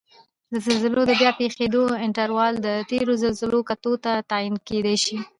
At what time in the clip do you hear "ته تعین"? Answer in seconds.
4.03-4.55